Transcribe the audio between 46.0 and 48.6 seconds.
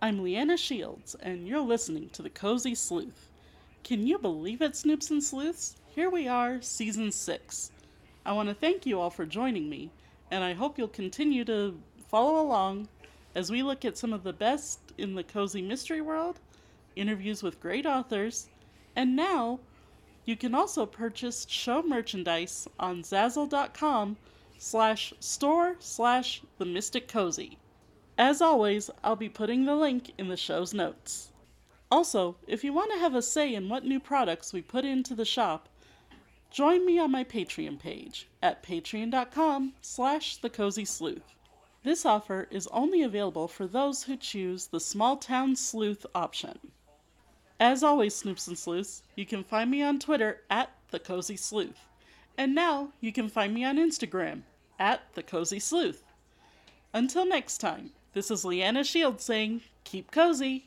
option. As always, Snoops and